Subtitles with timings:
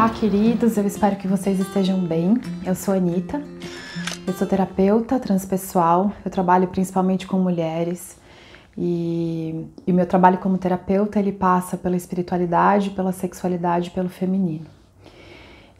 [0.00, 2.32] Olá, queridos, eu espero que vocês estejam bem.
[2.64, 3.38] Eu sou a Anitta,
[4.26, 8.16] eu sou terapeuta transpessoal, eu trabalho principalmente com mulheres
[8.78, 14.64] e, o meu trabalho como terapeuta ele passa pela espiritualidade, pela sexualidade, pelo feminino.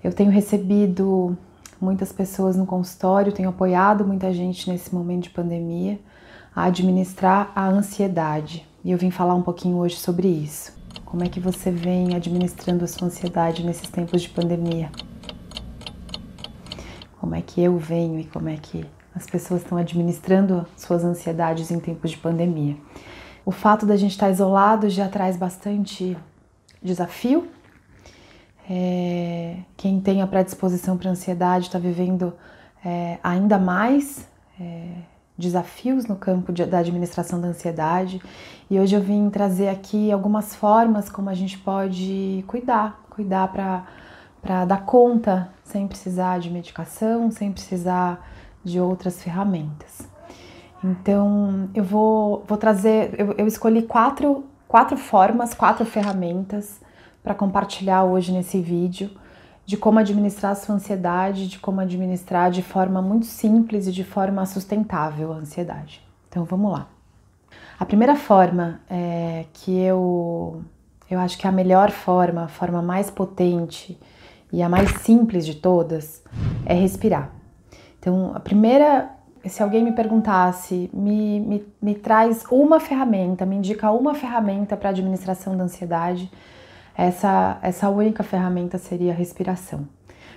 [0.04, 1.34] Eu tenho recebido
[1.80, 5.98] muitas pessoas no consultório, tenho apoiado muita gente nesse momento de pandemia
[6.54, 10.78] a administrar a ansiedade e eu vim falar um pouquinho hoje sobre isso.
[11.04, 14.90] Como é que você vem administrando a sua ansiedade nesses tempos de pandemia?
[17.20, 21.70] Como é que eu venho e como é que as pessoas estão administrando suas ansiedades
[21.70, 22.76] em tempos de pandemia?
[23.44, 26.16] O fato da gente estar isolado já traz bastante
[26.82, 27.48] desafio.
[28.68, 32.32] É, quem tem a predisposição para ansiedade está vivendo
[32.84, 34.28] é, ainda mais.
[34.60, 34.92] É,
[35.40, 38.22] desafios no campo de, da administração da ansiedade
[38.70, 43.48] e hoje eu vim trazer aqui algumas formas como a gente pode cuidar, cuidar
[44.42, 48.24] para dar conta sem precisar de medicação, sem precisar
[48.62, 50.08] de outras ferramentas.
[50.84, 56.80] Então eu vou, vou trazer, eu, eu escolhi quatro, quatro formas, quatro ferramentas
[57.22, 59.10] para compartilhar hoje nesse vídeo
[59.70, 64.02] de como administrar a sua ansiedade, de como administrar de forma muito simples e de
[64.02, 66.02] forma sustentável a ansiedade.
[66.28, 66.88] Então vamos lá.
[67.78, 70.64] A primeira forma é que eu
[71.08, 73.96] eu acho que é a melhor forma, a forma mais potente
[74.52, 76.20] e a mais simples de todas
[76.66, 77.30] é respirar.
[78.00, 79.08] Então, a primeira,
[79.44, 84.90] se alguém me perguntasse, me, me, me traz uma ferramenta, me indica uma ferramenta para
[84.90, 86.28] administração da ansiedade,
[87.00, 89.88] essa, essa única ferramenta seria a respiração.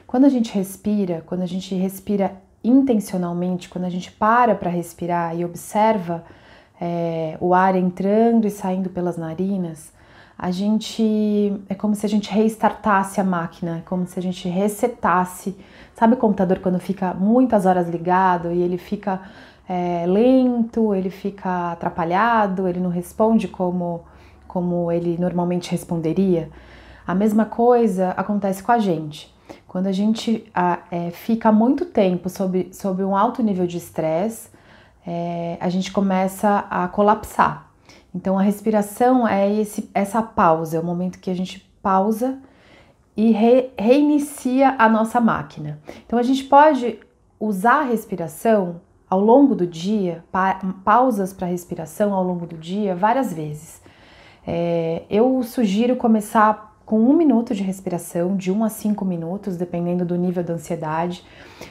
[0.08, 5.36] Quando a gente respira, quando a gente respira intencionalmente, quando a gente para para respirar
[5.38, 6.24] e observa
[6.80, 9.92] é, o ar entrando e saindo pelas narinas,
[10.40, 14.48] a gente é como se a gente restartasse a máquina, é como se a gente
[14.48, 15.58] resetasse.
[15.94, 19.20] Sabe o computador quando fica muitas horas ligado e ele fica
[19.68, 24.06] é, lento, ele fica atrapalhado, ele não responde como
[24.54, 26.52] como ele normalmente responderia.
[27.08, 29.34] A mesma coisa acontece com a gente.
[29.68, 30.46] Quando a gente
[30.92, 34.50] é, fica muito tempo sob, sob um alto nível de estresse,
[35.06, 37.68] é, a gente começa a colapsar.
[38.14, 42.38] Então, a respiração é esse, essa pausa, é o momento que a gente pausa
[43.18, 45.80] e re, reinicia a nossa máquina.
[46.06, 47.00] Então, a gente pode
[47.40, 52.96] usar a respiração ao longo do dia, pa, pausas para respiração ao longo do dia,
[52.96, 53.83] várias vezes.
[54.46, 60.04] É, eu sugiro começar com um minuto de respiração, de um a cinco minutos, dependendo
[60.04, 61.26] do nível da ansiedade.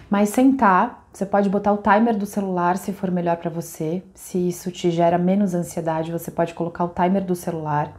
[0.09, 4.03] Mas sentar, você pode botar o timer do celular se for melhor para você.
[4.15, 7.93] Se isso te gera menos ansiedade, você pode colocar o timer do celular.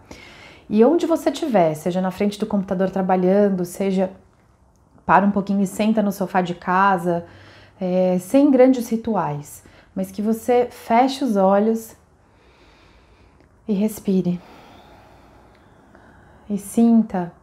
[0.70, 4.10] E onde você estiver, seja na frente do computador trabalhando, seja
[5.06, 7.26] para um pouquinho e senta no sofá de casa,
[7.80, 9.64] é, sem grandes rituais,
[9.94, 11.96] mas que você feche os olhos
[13.68, 14.40] e respire
[16.54, 17.34] e sinta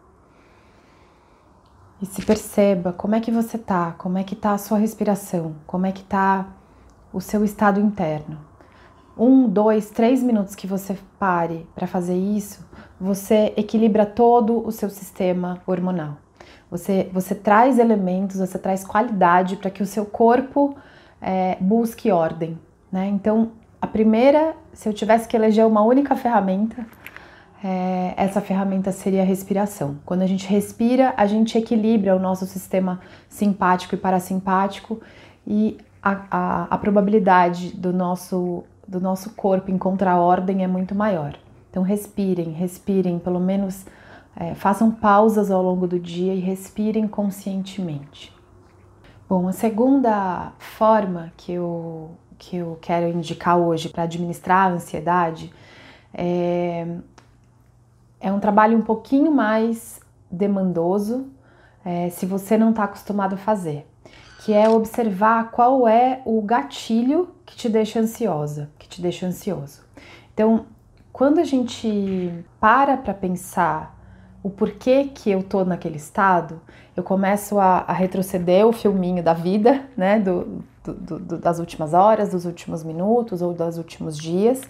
[2.00, 5.56] e se perceba como é que você tá, como é que tá a sua respiração,
[5.66, 6.46] como é que tá
[7.12, 8.38] o seu estado interno.
[9.18, 12.64] Um, dois, três minutos que você pare para fazer isso,
[12.98, 16.16] você equilibra todo o seu sistema hormonal.
[16.70, 20.74] Você, você traz elementos, você traz qualidade para que o seu corpo
[21.20, 22.58] é, busque ordem.
[22.90, 23.08] Né?
[23.08, 26.86] Então, a primeira, se eu tivesse que eleger uma única ferramenta,
[27.62, 29.98] é, essa ferramenta seria a respiração.
[30.04, 35.00] Quando a gente respira, a gente equilibra o nosso sistema simpático e parasimpático
[35.46, 41.36] e a, a, a probabilidade do nosso, do nosso corpo encontrar ordem é muito maior.
[41.68, 43.84] Então respirem, respirem, pelo menos
[44.34, 48.34] é, façam pausas ao longo do dia e respirem conscientemente.
[49.28, 55.52] Bom, a segunda forma que eu, que eu quero indicar hoje para administrar a ansiedade
[56.12, 56.86] é
[58.20, 60.00] é um trabalho um pouquinho mais
[60.30, 61.28] demandoso
[61.84, 63.86] é, se você não está acostumado a fazer,
[64.40, 69.82] que é observar qual é o gatilho que te deixa ansiosa, que te deixa ansioso.
[70.34, 70.66] Então,
[71.12, 73.98] quando a gente para para pensar
[74.42, 76.60] o porquê que eu tô naquele estado,
[76.96, 81.92] eu começo a, a retroceder o filminho da vida, né, do, do, do, das últimas
[81.92, 84.62] horas, dos últimos minutos ou dos últimos dias.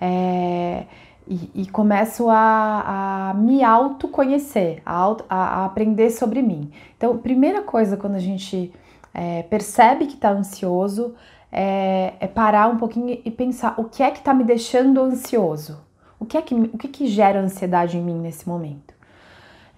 [0.00, 0.84] É,
[1.26, 6.70] e, e começo a, a me autoconhecer, a, auto, a, a, aprender sobre mim.
[6.96, 8.72] Então, primeira coisa quando a gente
[9.14, 11.14] é, percebe que está ansioso
[11.50, 15.80] é, é, parar um pouquinho e pensar o que é que está me deixando ansioso,
[16.18, 18.94] o que é que, o que, que gera ansiedade em mim nesse momento.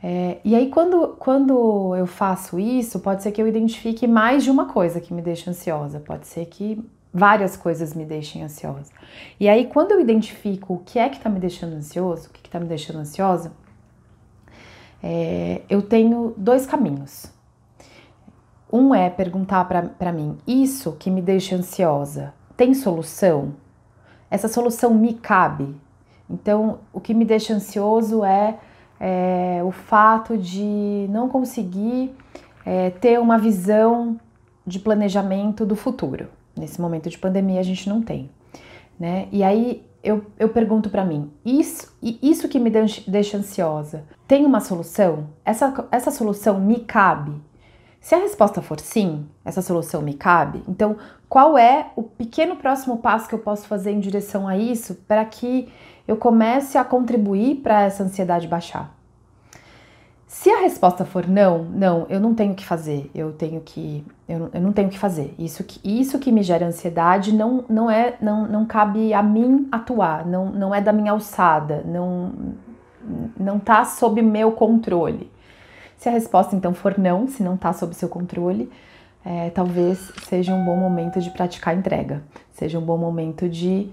[0.03, 4.51] É, e aí, quando, quando eu faço isso, pode ser que eu identifique mais de
[4.51, 8.93] uma coisa que me deixa ansiosa, pode ser que várias coisas me deixem ansiosa.
[9.39, 12.47] E aí, quando eu identifico o que é que está me deixando ansioso, o que
[12.47, 13.53] está me deixando ansiosa,
[15.01, 17.33] é, eu tenho dois caminhos.
[18.73, 23.55] Um é perguntar para mim: isso que me deixa ansiosa tem solução?
[24.29, 25.77] Essa solução me cabe?
[26.29, 28.59] Então, o que me deixa ansioso é
[28.99, 32.15] é, o fato de não conseguir
[32.65, 34.19] é, ter uma visão
[34.67, 36.29] de planejamento do futuro.
[36.57, 38.31] Nesse momento de pandemia a gente não tem,
[38.99, 39.29] né?
[39.33, 42.71] E aí eu, eu pergunto para mim, isso, isso que me
[43.09, 45.29] deixa ansiosa, tem uma solução?
[45.45, 47.33] Essa, essa solução me cabe?
[48.01, 52.99] Se a resposta for sim, essa solução me cabe, então qual é o pequeno próximo
[52.99, 55.73] passo que eu posso fazer em direção a isso para que
[56.07, 58.95] eu comece a contribuir para essa ansiedade baixar?
[60.35, 64.51] Se a resposta for não, não, eu não tenho que fazer, eu tenho que, eu,
[64.53, 65.33] eu não tenho que fazer.
[65.39, 69.69] Isso que, isso que me gera ansiedade não, não é, não, não cabe a mim
[69.71, 72.33] atuar, não, não é da minha alçada, não,
[73.39, 75.31] não tá sob meu controle.
[75.97, 78.71] Se a resposta então for não, se não tá sob seu controle,
[79.25, 83.89] é, talvez seja um bom momento de praticar entrega, seja um bom momento de,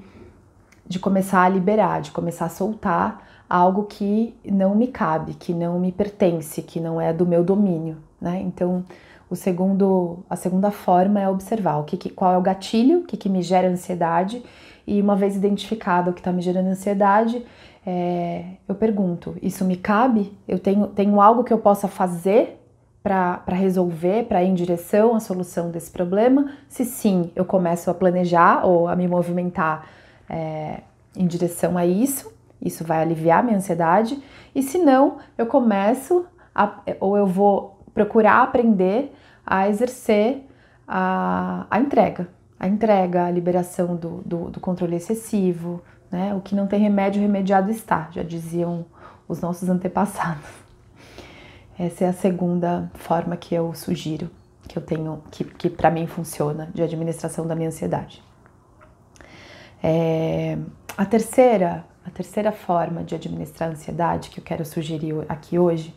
[0.88, 5.78] de começar a liberar, de começar a soltar algo que não me cabe, que não
[5.78, 8.42] me pertence, que não é do meu domínio, né?
[8.42, 8.86] Então,
[9.30, 13.04] o segundo, a segunda forma é observar o que, que qual é o gatilho, o
[13.04, 14.42] que, que me gera ansiedade,
[14.88, 17.46] e uma vez identificado o que está me gerando ansiedade,
[17.86, 20.32] é, eu pergunto: isso me cabe?
[20.48, 22.58] Eu tenho, tenho algo que eu possa fazer
[23.04, 26.52] para resolver, para ir em direção à solução desse problema?
[26.70, 29.88] Se sim, eu começo a planejar ou a me movimentar
[30.30, 30.82] é,
[31.18, 32.32] em direção a isso.
[32.62, 34.22] Isso vai aliviar minha ansiedade.
[34.54, 39.14] E se não, eu começo a, ou eu vou procurar aprender
[39.46, 40.46] a exercer
[40.88, 42.28] a, a entrega,
[42.60, 45.82] a entrega, a liberação do, do, do, controle excessivo,
[46.12, 46.34] né?
[46.36, 48.86] O que não tem remédio, remediado está, já diziam
[49.28, 50.62] os nossos antepassados.
[51.80, 54.30] Essa é a segunda forma que eu sugiro,
[54.68, 58.22] que eu tenho, que, que para mim funciona de administração da minha ansiedade.
[59.82, 60.58] É,
[60.96, 65.94] a terceira a terceira forma de administrar a ansiedade que eu quero sugerir aqui hoje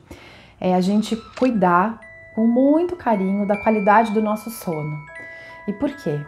[0.61, 2.01] é a gente cuidar
[2.35, 4.97] com muito carinho da qualidade do nosso sono.
[5.67, 6.21] E por quê?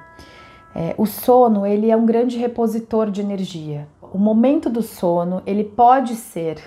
[0.74, 3.88] É, o sono ele é um grande repositor de energia.
[4.00, 6.58] O momento do sono ele pode ser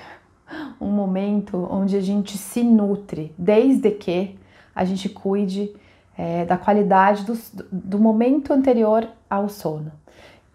[0.79, 4.37] um momento onde a gente se nutre, desde que
[4.75, 5.73] a gente cuide
[6.17, 7.37] é, da qualidade do,
[7.71, 9.91] do momento anterior ao sono.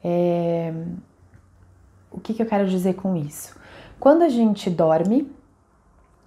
[0.03, 0.73] É,
[2.15, 3.55] o que, que eu quero dizer com isso?
[3.99, 5.31] Quando a gente dorme,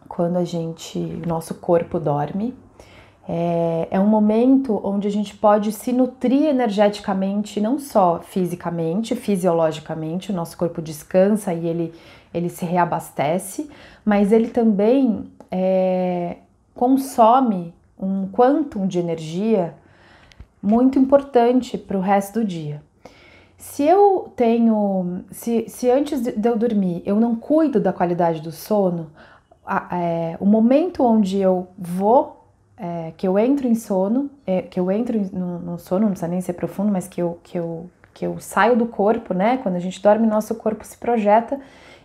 [0.07, 2.53] quando a gente, nosso corpo dorme,
[3.27, 10.31] é, é, um momento onde a gente pode se nutrir energeticamente, não só fisicamente, fisiologicamente,
[10.31, 11.93] o nosso corpo descansa e ele,
[12.33, 13.69] ele se reabastece,
[14.05, 16.37] mas ele também é,
[16.73, 19.73] consome um quantum de energia
[20.61, 22.81] muito importante para o resto do dia.
[23.57, 28.51] Se eu tenho, se, se antes de eu dormir eu não cuido da qualidade do
[28.51, 29.07] sono,
[29.65, 32.45] a, é, o momento onde eu vou,
[32.77, 36.27] é, que eu entro em sono, é, que eu entro no, no, sono, não precisa
[36.27, 39.57] nem ser profundo, mas que eu, que, eu, que eu saio do corpo, né?
[39.57, 41.59] Quando a gente dorme, nosso corpo se projeta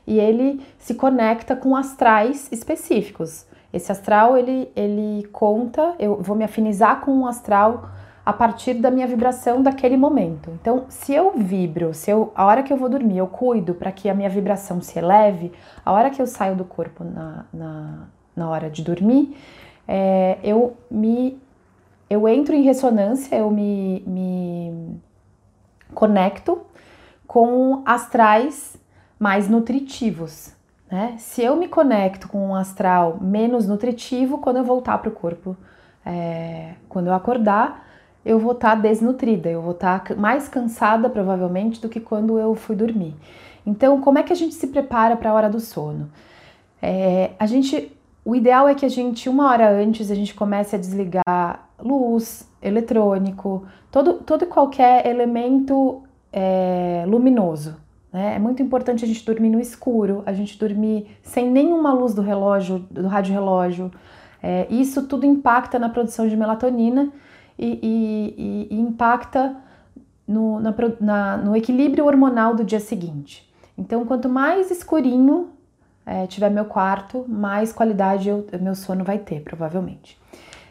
[0.07, 3.47] e ele se conecta com astrais específicos.
[3.73, 7.91] Esse astral, ele, ele conta, eu vou me afinizar com um astral
[8.25, 10.51] a partir da minha vibração daquele momento.
[10.61, 13.91] Então, se eu vibro, se eu, a hora que eu vou dormir, eu cuido para
[13.91, 15.53] que a minha vibração se eleve,
[15.85, 19.37] a hora que eu saio do corpo na, na, na hora de dormir,
[19.89, 21.41] é, eu me
[22.13, 25.01] eu entro em ressonância, eu me, me
[25.95, 26.61] conecto
[27.27, 28.77] com astrais
[29.19, 30.53] mais nutritivos.
[30.91, 31.15] Né?
[31.17, 35.57] Se eu me conecto com um astral menos nutritivo, quando eu voltar para o corpo,
[36.05, 37.87] é, quando eu acordar,
[38.25, 42.39] eu vou estar tá desnutrida, eu vou estar tá mais cansada provavelmente do que quando
[42.39, 43.15] eu fui dormir.
[43.67, 46.11] Então, como é que a gente se prepara para a hora do sono?
[46.81, 47.93] É, a gente,
[48.25, 52.49] o ideal é que a gente uma hora antes a gente comece a desligar luz,
[52.61, 56.03] eletrônico, todo, todo qualquer elemento
[56.33, 57.77] é, luminoso.
[58.13, 58.37] Né?
[58.37, 62.23] É muito importante a gente dormir no escuro, a gente dormir sem nenhuma luz do
[62.23, 63.91] relógio, do rádio relógio.
[64.43, 67.13] É, isso tudo impacta na produção de melatonina
[67.59, 69.57] e, e, e impacta
[70.27, 73.51] no, na, na, no equilíbrio hormonal do dia seguinte.
[73.77, 75.51] Então, quanto mais escurinho
[76.05, 80.21] é, tiver meu quarto, mais qualidade eu, meu sono vai ter, provavelmente.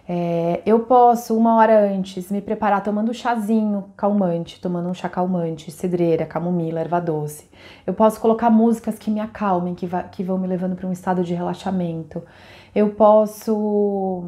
[0.07, 5.07] É, eu posso, uma hora antes, me preparar tomando um chazinho calmante, tomando um chá
[5.07, 7.49] calmante, cidreira, camomila, erva doce.
[7.87, 11.23] Eu posso colocar músicas que me acalmem, que, que vão me levando para um estado
[11.23, 12.21] de relaxamento.
[12.75, 14.25] Eu posso.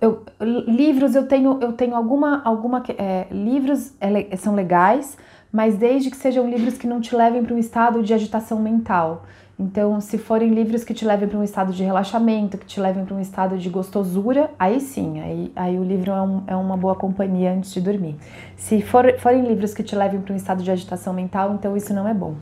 [0.00, 5.16] Eu, livros eu tenho eu tenho alguma alguma é, livros é, são legais
[5.50, 9.24] mas desde que sejam livros que não te levem para um estado de agitação mental
[9.60, 13.04] então, se forem livros que te levem para um estado de relaxamento, que te levem
[13.04, 16.76] para um estado de gostosura, aí sim, aí, aí o livro é, um, é uma
[16.76, 18.14] boa companhia antes de dormir.
[18.54, 21.92] Se for, forem livros que te levem para um estado de agitação mental, então isso
[21.92, 22.36] não é bom.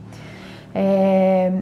[0.75, 1.59] É,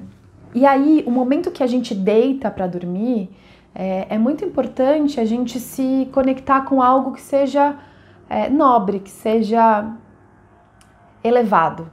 [0.54, 3.30] e aí, o momento que a gente deita para dormir,
[3.76, 7.78] é, é, muito importante a gente se conectar com algo que seja
[8.30, 9.94] é, nobre, que seja
[11.22, 11.92] elevado,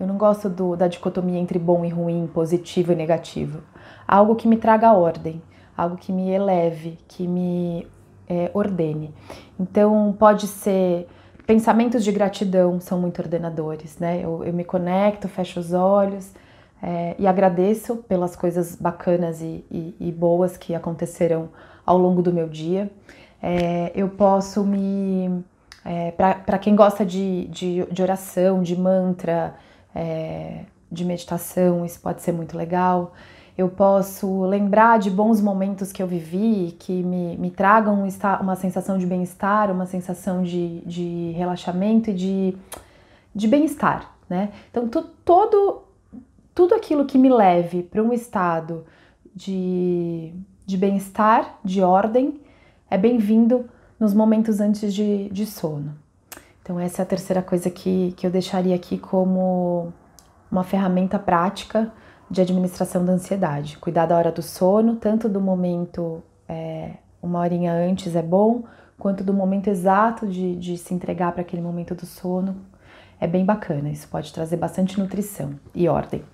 [0.00, 3.60] eu não gosto do, da dicotomia entre bom e ruim, positivo e negativo.
[4.06, 5.42] Algo que me traga ordem,
[5.76, 7.86] algo que me eleve, que me
[8.28, 9.12] é, ordene.
[9.58, 11.08] Então, pode ser
[11.46, 14.20] pensamentos de gratidão são muito ordenadores, né?
[14.22, 16.32] Eu, eu me conecto, fecho os olhos
[16.82, 21.48] é, e agradeço pelas coisas bacanas e, e, e, boas que aconteceram
[21.84, 22.90] ao longo do meu dia.
[23.42, 25.44] É, eu posso me.
[25.84, 29.54] É, Para quem gosta de, de, de oração, de mantra,
[29.94, 33.12] é, de meditação, isso pode ser muito legal.
[33.56, 38.06] Eu posso lembrar de bons momentos que eu vivi, que me, me tragam
[38.40, 42.56] uma sensação de bem-estar, uma sensação de, de relaxamento e de,
[43.34, 44.50] de bem-estar, né?
[44.70, 44.88] Então,
[45.24, 45.87] todo,
[46.58, 48.84] tudo aquilo que me leve para um estado
[49.32, 50.34] de,
[50.66, 52.40] de bem-estar, de ordem,
[52.90, 55.94] é bem-vindo nos momentos antes de, de sono.
[56.60, 59.92] Então, essa é a terceira coisa que, que eu deixaria aqui como
[60.50, 61.92] uma ferramenta prática
[62.28, 63.78] de administração da ansiedade.
[63.78, 68.64] Cuidar da hora do sono, tanto do momento é, uma horinha antes é bom,
[68.98, 72.56] quanto do momento exato de, de se entregar para aquele momento do sono.
[73.20, 76.24] É bem bacana, isso pode trazer bastante nutrição e ordem.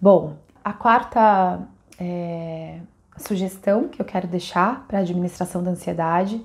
[0.00, 1.60] Bom, a quarta
[1.98, 2.78] é,
[3.16, 6.40] sugestão que eu quero deixar para a administração da ansiedade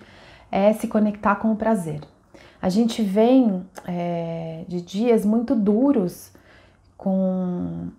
[0.52, 2.02] é se conectar com o prazer.
[2.62, 6.32] A gente vem é, de dias muito duros
[6.98, 7.90] com,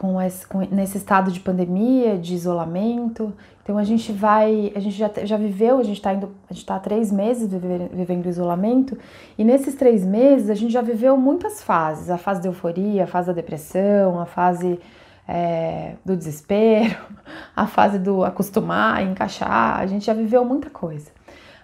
[0.00, 3.34] com, esse, com, nesse estado de pandemia, de isolamento.
[3.62, 6.62] Então a gente vai, a gente já, já viveu, a gente está indo, a gente
[6.62, 8.96] está três meses vivendo, vivendo isolamento,
[9.36, 13.06] e nesses três meses a gente já viveu muitas fases, a fase da euforia, a
[13.06, 14.80] fase da depressão, a fase
[15.28, 16.96] é, do desespero,
[17.54, 21.10] a fase do acostumar, encaixar, a gente já viveu muita coisa.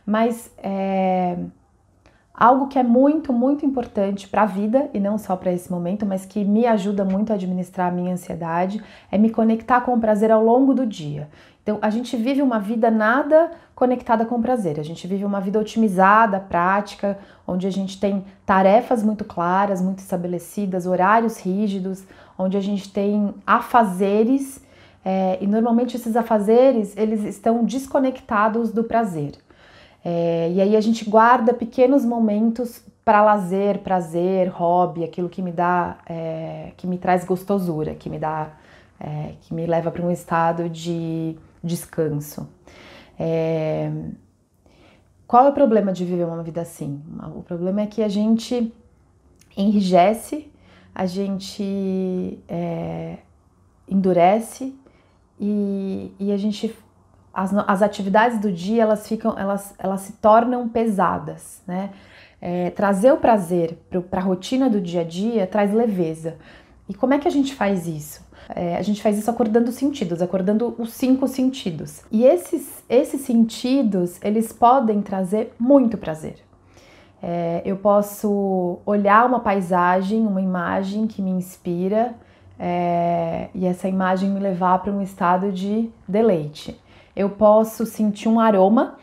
[0.05, 1.38] Mas é,
[2.37, 6.05] Algo que é muito, muito importante para a vida e não só para esse momento,
[6.05, 10.00] mas que me ajuda muito a administrar a minha ansiedade, é me conectar com o
[10.00, 11.31] prazer ao longo do dia.
[11.62, 14.78] Então, a gente vive uma vida nada conectada com o prazer.
[14.78, 20.00] A gente vive uma vida otimizada, prática, onde a gente tem tarefas muito claras, muito
[20.00, 22.05] estabelecidas, horários rígidos,
[22.38, 24.64] onde a gente tem afazeres
[25.05, 29.46] é, e normalmente esses afazeres eles estão desconectados do prazer.
[30.09, 35.51] É, e aí a gente guarda pequenos momentos para lazer, prazer, hobby, aquilo que me
[35.51, 38.53] dá, é, que me traz gostosura, que me dá,
[39.01, 42.49] é, que me leva para um estado de descanso.
[43.19, 43.91] É,
[45.27, 47.03] qual é o problema de viver uma vida assim?
[47.35, 48.73] O problema é que a gente
[49.57, 50.49] enrijece,
[50.95, 53.17] a gente é,
[53.89, 54.73] endurece
[55.41, 56.73] e, e a gente
[57.37, 61.90] as, as atividades do dia elas ficam, elas, elas se tornam pesadas, né?
[62.40, 63.78] É, trazer o prazer
[64.11, 66.37] para a rotina do dia a dia traz leveza.
[66.88, 68.25] E como é que a gente faz isso?
[68.49, 72.02] É, a gente faz isso acordando os sentidos, acordando os cinco sentidos.
[72.11, 76.37] E esses, esses sentidos, eles podem trazer muito prazer.
[77.23, 82.14] É, eu posso olhar uma paisagem, uma imagem que me inspira,
[82.59, 86.78] é, e essa imagem me levar para um estado de deleite
[87.16, 88.99] eu posso sentir um aroma,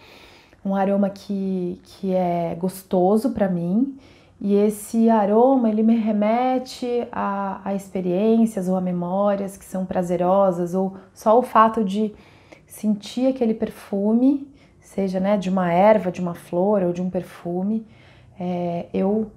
[0.63, 3.97] um aroma que, que é gostoso para mim,
[4.39, 10.75] e esse aroma ele me remete a, a experiências ou a memórias que são prazerosas,
[10.75, 12.13] ou só o fato de
[12.67, 14.47] sentir aquele perfume,
[14.79, 17.85] seja né, de uma erva, de uma flor ou de um perfume,
[18.39, 19.31] é, eu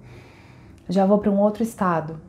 [0.89, 2.26] já vou para um outro estado.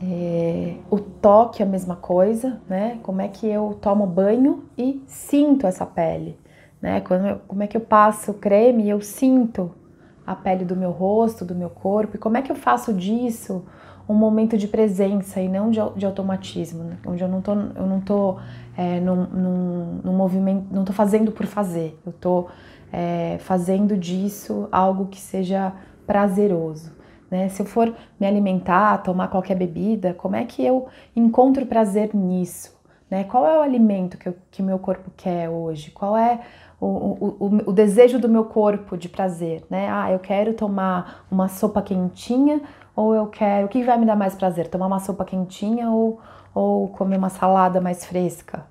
[0.00, 2.98] É, o toque é a mesma coisa, né?
[3.02, 6.38] Como é que eu tomo banho e sinto essa pele,
[6.80, 7.02] né?
[7.10, 9.72] Eu, como é que eu passo creme e eu sinto
[10.26, 13.64] a pele do meu rosto, do meu corpo, e como é que eu faço disso
[14.08, 16.96] um momento de presença e não de, de automatismo, né?
[17.06, 18.38] onde eu não tô, eu não tô
[18.76, 22.46] é, num, num, num, movimento, não tô fazendo por fazer, eu tô
[22.90, 25.72] é, fazendo disso algo que seja
[26.06, 26.97] prazeroso.
[27.30, 27.48] Né?
[27.48, 32.76] Se eu for me alimentar, tomar qualquer bebida, como é que eu encontro prazer nisso?
[33.10, 33.24] Né?
[33.24, 35.90] Qual é o alimento que, eu, que meu corpo quer hoje?
[35.90, 36.40] Qual é
[36.80, 39.88] o, o, o, o, desejo do meu corpo de prazer, né?
[39.90, 42.60] Ah, eu quero tomar uma sopa quentinha
[42.94, 43.66] ou eu quero.
[43.66, 44.68] O que vai me dar mais prazer?
[44.68, 46.20] Tomar uma sopa quentinha ou,
[46.54, 48.64] ou comer uma salada mais fresca?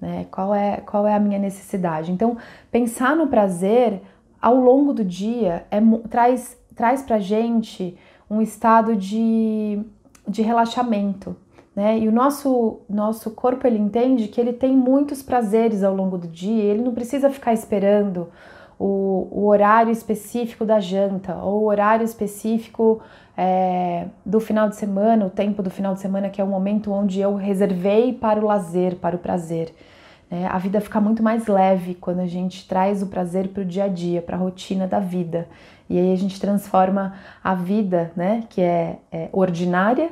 [0.00, 0.26] Né?
[0.30, 2.12] Qual, é, qual é a minha necessidade?
[2.12, 2.36] Então,
[2.70, 4.02] pensar no prazer
[4.40, 5.80] ao longo do dia é,
[6.10, 7.96] traz, traz pra gente
[8.28, 9.80] um estado de,
[10.26, 11.36] de relaxamento.
[11.74, 11.98] Né?
[11.98, 16.28] E o nosso, nosso corpo ele entende que ele tem muitos prazeres ao longo do
[16.28, 18.28] dia, ele não precisa ficar esperando
[18.78, 23.00] o, o horário específico da janta ou o horário específico
[23.36, 26.92] é, do final de semana, o tempo do final de semana, que é o momento
[26.92, 29.74] onde eu reservei para o lazer, para o prazer.
[30.34, 30.48] Né?
[30.50, 33.84] A vida fica muito mais leve quando a gente traz o prazer para o dia
[33.84, 35.46] a dia, para a rotina da vida.
[35.88, 40.10] E aí a gente transforma a vida, né, que é, é ordinária,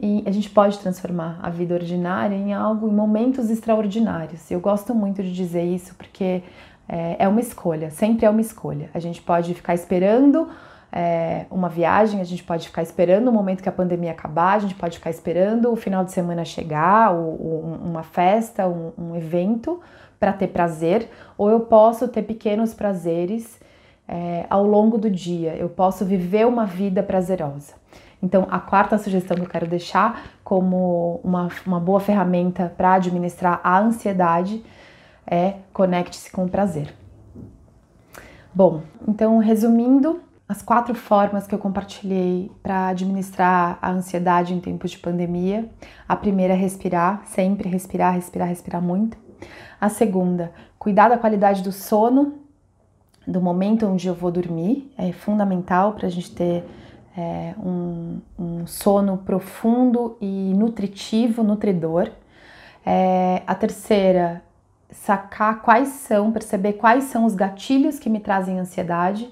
[0.00, 4.48] e a gente pode transformar a vida ordinária em algo, em momentos extraordinários.
[4.50, 6.42] Eu gosto muito de dizer isso porque
[6.88, 8.88] é, é uma escolha, sempre é uma escolha.
[8.94, 10.48] A gente pode ficar esperando
[10.92, 14.58] é, uma viagem, a gente pode ficar esperando o momento que a pandemia acabar, a
[14.60, 19.16] gente pode ficar esperando o final de semana chegar, ou, ou uma festa, um, um
[19.16, 19.80] evento
[20.18, 23.58] para ter prazer, ou eu posso ter pequenos prazeres
[24.08, 27.74] é, ao longo do dia, eu posso viver uma vida prazerosa.
[28.22, 33.60] Então, a quarta sugestão que eu quero deixar como uma, uma boa ferramenta para administrar
[33.62, 34.64] a ansiedade
[35.26, 36.94] é conecte-se com o prazer.
[38.54, 44.92] Bom, então, resumindo, as quatro formas que eu compartilhei para administrar a ansiedade em tempos
[44.92, 45.68] de pandemia.
[46.08, 49.18] A primeira é respirar, sempre respirar, respirar, respirar muito.
[49.80, 52.38] A segunda, cuidar da qualidade do sono,
[53.26, 56.64] do momento onde eu vou dormir, é fundamental para a gente ter
[57.16, 62.08] é, um, um, sono profundo e nutritivo, nutridor.
[62.84, 64.42] É, a terceira,
[64.92, 69.28] sacar quais são, perceber quais são os gatilhos que me trazem ansiedade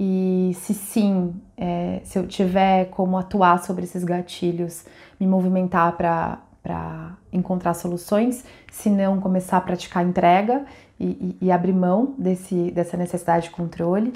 [0.00, 4.86] e se sim, é, se eu tiver como atuar sobre esses gatilhos,
[5.20, 10.64] me movimentar para encontrar soluções, se não começar a praticar entrega
[10.98, 14.12] e, e, e abrir mão desse, dessa necessidade de controle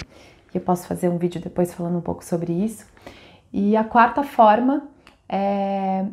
[0.57, 2.85] eu posso fazer um vídeo depois falando um pouco sobre isso.
[3.51, 4.87] E a quarta forma
[5.27, 6.05] é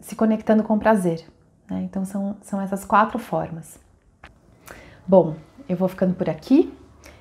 [0.00, 1.24] se conectando com prazer.
[1.68, 1.82] Né?
[1.82, 3.78] Então são, são essas quatro formas.
[5.06, 5.34] Bom,
[5.68, 6.72] eu vou ficando por aqui.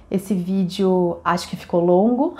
[0.09, 2.35] Esse vídeo acho que ficou longo,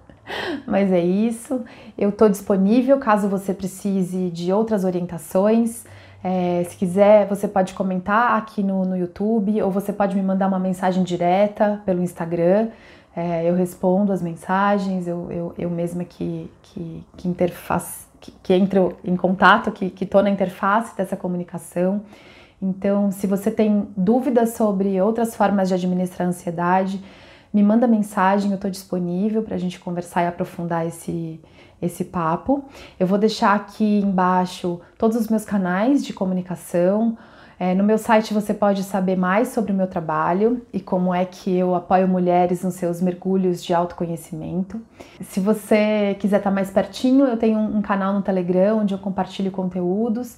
[0.66, 1.64] mas é isso.
[1.96, 5.84] Eu estou disponível caso você precise de outras orientações.
[6.22, 10.48] É, se quiser, você pode comentar aqui no, no YouTube ou você pode me mandar
[10.48, 12.68] uma mensagem direta pelo Instagram.
[13.16, 18.54] É, eu respondo as mensagens, eu, eu, eu mesma que, que, que, interface, que, que
[18.54, 22.02] entro em contato, que estou na interface dessa comunicação.
[22.60, 27.02] Então, se você tem dúvidas sobre outras formas de administrar a ansiedade,
[27.52, 31.40] me manda mensagem, eu estou disponível para a gente conversar e aprofundar esse,
[31.80, 32.64] esse papo.
[32.98, 37.16] Eu vou deixar aqui embaixo todos os meus canais de comunicação,
[37.60, 41.24] é, no meu site você pode saber mais sobre o meu trabalho e como é
[41.24, 44.80] que eu apoio mulheres nos seus mergulhos de autoconhecimento.
[45.22, 49.50] Se você quiser estar mais pertinho, eu tenho um canal no Telegram onde eu compartilho
[49.50, 50.36] conteúdos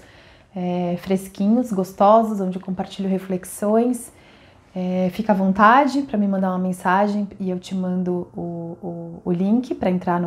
[0.54, 4.12] é, fresquinhos, gostosos, onde eu compartilho reflexões.
[4.74, 9.22] É, fica à vontade para me mandar uma mensagem e eu te mando o, o,
[9.24, 10.20] o link para entrar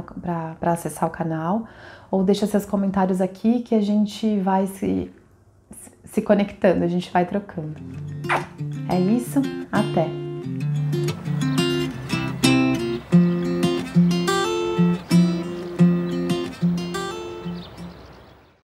[0.59, 1.65] para acessar o canal
[2.11, 5.09] ou deixa seus comentários aqui que a gente vai se
[6.13, 7.75] se conectando, a gente vai trocando.
[8.87, 10.07] É isso, até!